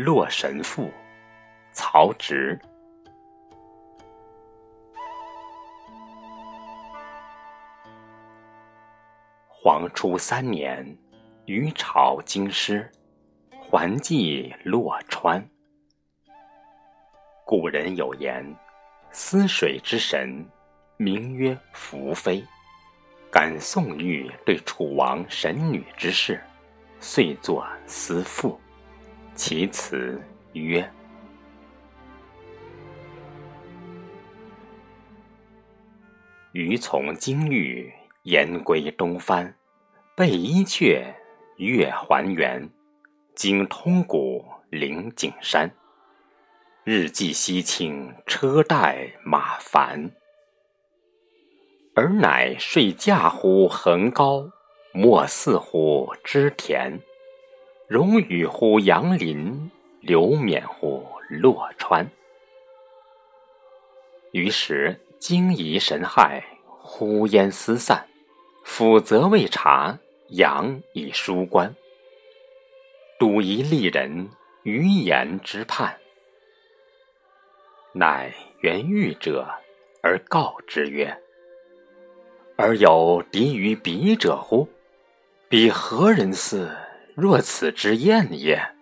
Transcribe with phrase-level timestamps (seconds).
[0.00, 0.84] 洛神赋》，
[1.72, 2.56] 曹植。
[9.48, 10.96] 黄初三年，
[11.46, 12.88] 余朝京师，
[13.60, 15.44] 还寄洛川。
[17.44, 18.56] 古人有言
[19.10, 20.48] ：“思水之神，
[20.96, 22.44] 名曰宓妃。”
[23.32, 26.40] 感宋玉对楚王神女之事，
[27.00, 28.58] 遂作思赋。
[29.38, 30.20] 其词
[30.52, 30.90] 曰
[36.50, 39.54] ：“余从京域，言归东藩。
[40.16, 41.14] 背伊阙，
[41.56, 42.68] 月还原。
[43.36, 45.70] 经通谷，临景山。
[46.82, 50.10] 日寄西倾，车带马烦。
[51.94, 54.50] 尔乃睡驾乎衡高，
[54.92, 57.00] 莫似乎织田。
[57.88, 59.70] 容与乎杨林，
[60.02, 62.06] 流免乎洛川。
[64.32, 68.06] 于是惊疑神骇，呼烟思散，
[68.62, 69.98] 辅则未察。
[70.32, 71.74] 阳以书官，
[73.18, 74.28] 睹疑利人，
[74.64, 75.96] 余言之叛。
[77.94, 79.48] 乃原欲者，
[80.02, 81.18] 而告之曰
[82.58, 84.68] ：“而有敌于彼者乎？
[85.48, 86.70] 彼何人似？
[87.20, 88.74] 若此之宴也？”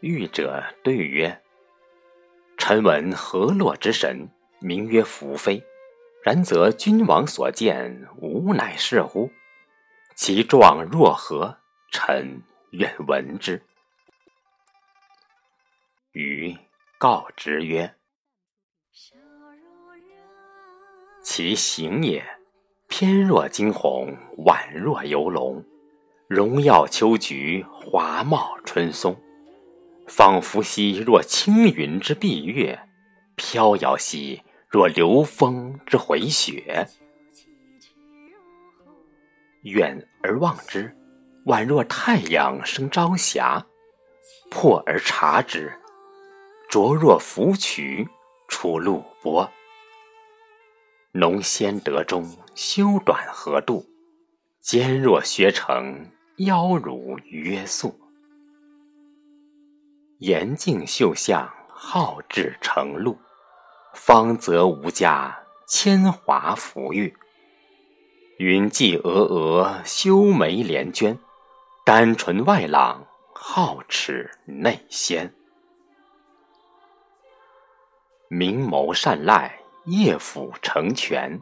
[0.00, 1.42] 御者对曰
[2.56, 5.62] ：“臣闻河洛之神，名曰宓妃。”
[6.24, 9.28] 然则君王所见，吾乃是乎？
[10.14, 11.58] 其状若何？
[11.90, 13.60] 臣愿闻之。
[16.12, 16.56] 余
[16.96, 17.96] 告之曰
[21.24, 22.24] ：“其形也，
[22.86, 25.64] 翩若惊鸿，宛若游龙，
[26.34, 29.14] 荣耀秋菊，华茂春松，
[30.06, 32.88] 仿佛兮若轻云之蔽月，
[33.36, 36.88] 飘摇兮。”若流风之回雪，
[39.64, 40.96] 远而望之，
[41.44, 43.66] 宛若太阳生朝霞；
[44.50, 45.78] 破而察之，
[46.70, 48.08] 灼若芙蕖
[48.48, 49.52] 出露波。
[51.12, 53.84] 浓鲜德中，修短合度，
[54.58, 56.10] 肩若削成，
[56.44, 58.00] 腰如约素。
[60.18, 63.16] 严静秀相，好志成露。
[63.94, 65.38] 芳泽无加，
[65.68, 67.14] 铅华浮玉。
[68.38, 71.16] 云髻峨峨，修眉连娟，
[71.84, 75.32] 丹唇外朗，皓齿内鲜。
[78.28, 81.40] 明眸善睐，夜抚成泉，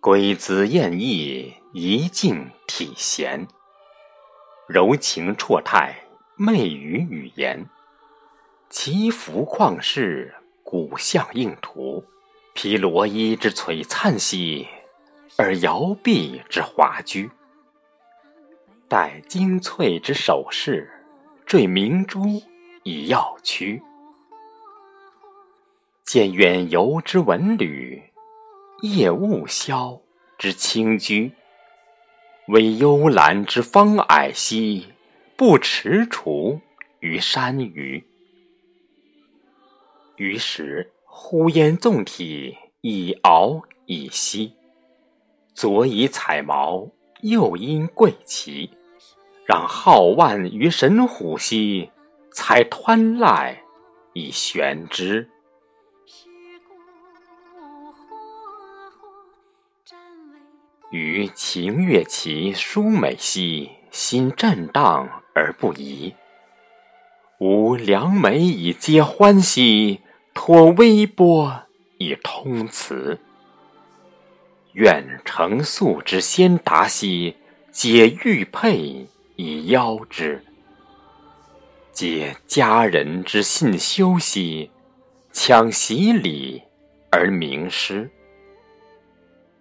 [0.00, 3.46] 归姿艳逸，仪静体闲。
[4.68, 5.94] 柔情绰态，
[6.36, 7.66] 媚于语言。
[8.68, 10.34] 其服旷世。
[10.62, 12.04] 骨相应图，
[12.52, 14.68] 披罗衣之璀璨兮，
[15.38, 17.26] 而摇臂之华居；
[18.86, 20.90] 戴金翠之首饰，
[21.46, 22.20] 缀明珠
[22.82, 23.82] 以耀躯。
[26.04, 28.02] 见远游之文旅，
[28.82, 29.98] 夜雾消
[30.36, 31.32] 之清居。
[32.48, 34.86] 惟幽兰之芳霭兮，
[35.36, 36.58] 不踟蹰
[37.00, 38.02] 于山隅。
[40.16, 44.54] 于是呼烟纵体，以敖以息。
[45.52, 46.88] 左以彩毛，
[47.20, 48.70] 右因贵旗。
[49.44, 51.90] 让皓腕于神虎兮，
[52.32, 53.54] 采湍濑
[54.14, 55.28] 以悬之。
[60.90, 66.14] 余擎乐其舒美兮，心震荡而不移。
[67.38, 70.00] 吾良美以接欢兮。
[70.40, 71.62] 托微波
[71.96, 73.18] 以通辞，
[74.74, 77.34] 愿成素之先达兮，
[77.72, 80.38] 解玉佩以邀之；
[81.92, 84.70] 解佳人之信修兮，
[85.32, 86.62] 强习礼
[87.10, 88.08] 而明师；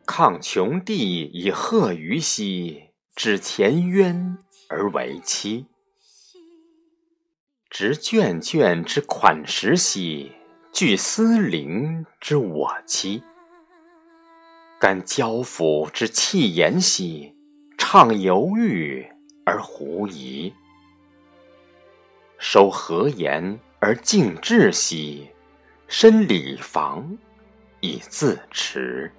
[0.07, 4.37] 抗穷地以贺于兮，指前渊
[4.69, 5.65] 而为期；
[7.69, 10.31] 执卷卷之款识兮。
[10.71, 13.21] 据思陵之我妻，
[14.79, 17.35] 感交付之气言兮，
[17.77, 19.05] 畅犹豫
[19.45, 20.53] 而狐疑；
[22.37, 25.29] 收何言而静志兮，
[25.89, 27.17] 身礼防
[27.81, 29.11] 以自持。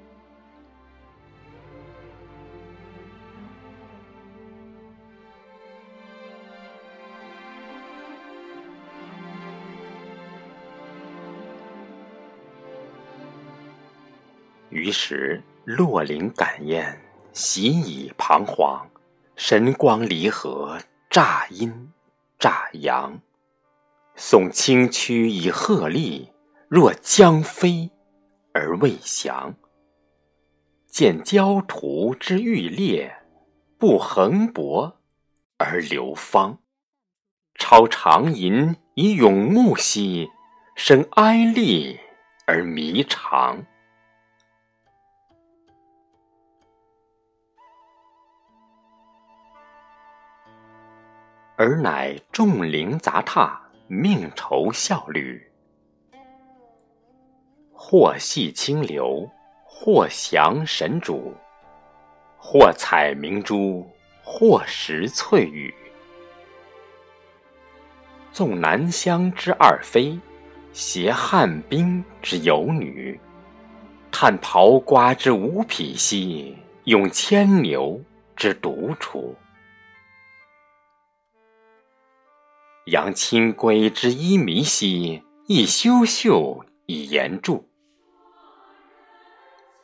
[14.79, 17.01] 于是落林赶烟，
[17.33, 18.89] 喜以彷徨，
[19.35, 20.79] 神光离合，
[21.11, 21.93] 乍阴
[22.39, 23.21] 乍阳。
[24.15, 26.29] 送青曲以鹤唳，
[26.69, 27.91] 若将飞
[28.53, 29.57] 而未降。
[30.87, 33.17] 见焦土之欲裂，
[33.79, 34.99] 不横薄
[35.57, 36.61] 而流芳。
[37.57, 40.31] 超长吟以咏木兮，
[40.77, 41.99] 生哀厉
[42.47, 43.67] 而弥长。
[51.61, 55.45] 而乃众灵杂沓，命酬效率。
[57.73, 59.29] 或系清流，
[59.65, 61.35] 或降神主，
[62.37, 63.85] 或采明珠，
[64.23, 65.75] 或食翠羽。
[68.31, 70.17] 纵南乡之二妃，
[70.73, 73.19] 携汉滨之游女，
[74.13, 78.01] 叹刨瓜之无匹兮，咏牵牛
[78.37, 79.35] 之独处。
[82.91, 87.65] 扬清规之一弥兮，亦修秀以言著。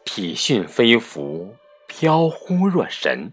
[0.07, 1.55] 体训飞浮，
[1.87, 3.33] 飘忽若神；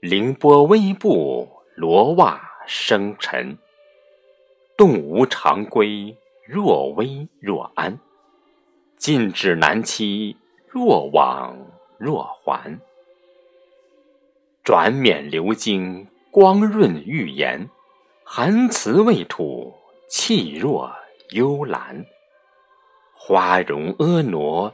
[0.00, 3.58] 凌波微步，罗袜生尘。
[4.76, 6.16] 动无常规，
[6.46, 7.98] 若危若安；
[8.96, 10.36] 进止难期，
[10.68, 11.58] 若往
[11.98, 12.78] 若还。
[14.62, 17.68] 转冕流经，光润欲言。
[18.32, 19.74] 含辞未吐，
[20.08, 20.88] 气若
[21.30, 22.06] 幽兰。
[23.12, 24.72] 花容婀娜，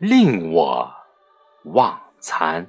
[0.00, 0.92] 令我
[1.66, 2.68] 忘餐。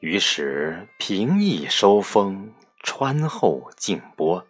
[0.00, 4.46] 于是平易收风，川后静波，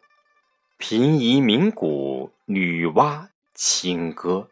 [0.79, 4.49] 平移鸣鼓，女娲清歌。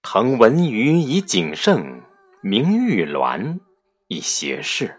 [0.00, 2.00] 腾文娱以景盛，
[2.40, 3.60] 明玉鸾
[4.08, 4.98] 以谐事。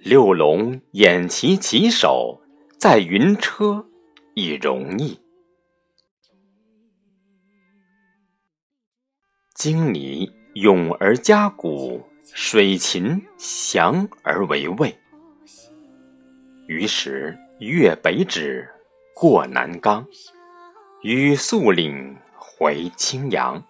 [0.00, 2.42] 六龙偃旗起手，
[2.78, 3.86] 在云车
[4.34, 5.18] 以容易。
[9.54, 12.04] 经拟咏而嘉鼓。
[12.34, 14.98] 水禽降而为魏，
[16.66, 18.68] 于是越北止，
[19.14, 20.06] 过南冈，
[21.02, 23.62] 与肃岭回青阳，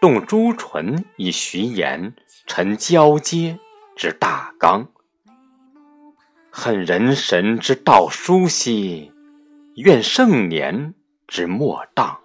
[0.00, 2.14] 动朱唇以徐言，
[2.46, 3.58] 陈交接
[3.96, 4.86] 之大纲。
[6.50, 9.12] 恨人神之道殊兮，
[9.76, 10.94] 怨盛年
[11.26, 12.20] 之莫当。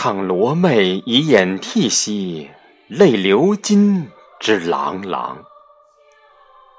[0.00, 2.48] 抗罗袂以掩涕兮，
[2.86, 4.08] 泪流襟
[4.38, 5.44] 之朗朗。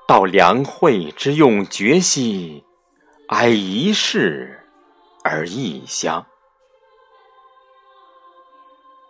[0.07, 2.63] 道良惠之用绝兮，
[3.27, 4.61] 哀一世
[5.21, 6.25] 而异乡。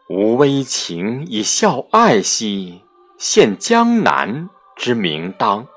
[0.07, 2.81] 无微情以孝爱兮，
[3.19, 5.67] 献江南之名当。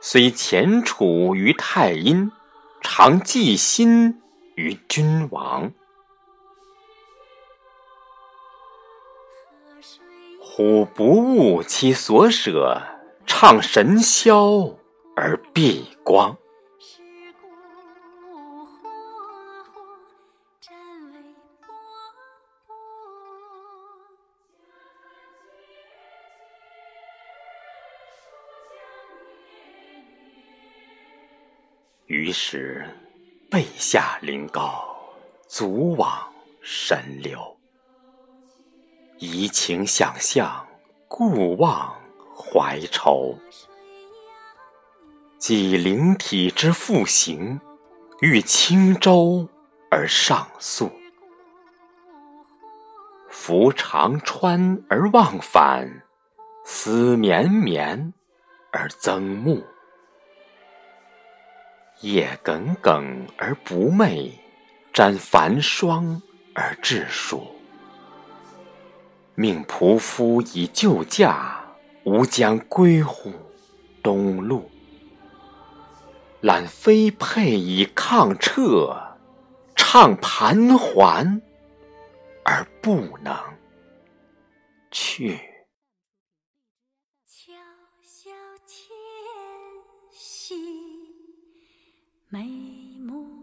[0.00, 2.32] 虽前处于太阴，
[2.80, 4.22] 常寄心
[4.54, 5.70] 于君王。
[10.60, 12.82] 吾不误其所舍，
[13.24, 14.76] 唱神霄
[15.14, 16.36] 而避光。
[32.06, 32.84] 于是
[33.48, 34.98] 背下临高，
[35.46, 37.57] 足往神流。
[39.20, 40.64] 移情想象，
[41.08, 41.92] 故忘
[42.36, 43.36] 怀愁。
[45.38, 47.60] 寄灵体之复形，
[48.20, 49.48] 欲轻舟
[49.90, 50.92] 而上溯。
[53.28, 56.04] 扶长川而忘返，
[56.64, 58.14] 思绵绵
[58.70, 59.64] 而增暮。
[62.02, 64.30] 夜耿耿而不寐，
[64.92, 66.22] 沾繁霜
[66.54, 67.57] 而至暑。
[69.40, 71.64] 命仆夫以救驾，
[72.02, 73.32] 吾将归乎
[74.02, 74.68] 东路。
[76.40, 79.16] 揽飞佩以抗彻，
[79.76, 81.40] 唱盘桓
[82.44, 83.32] 而不能
[84.90, 85.38] 去。
[87.24, 87.52] 悄
[88.02, 88.30] 悄
[88.66, 88.88] 牵
[90.10, 90.56] 兮，
[92.28, 92.42] 眉
[92.98, 93.37] 目。